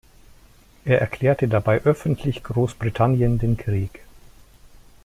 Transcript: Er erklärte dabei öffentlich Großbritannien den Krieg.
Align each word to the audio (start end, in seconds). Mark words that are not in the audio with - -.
Er 0.83 0.99
erklärte 0.99 1.47
dabei 1.47 1.77
öffentlich 1.83 2.41
Großbritannien 2.43 3.37
den 3.37 3.55
Krieg. 3.55 4.01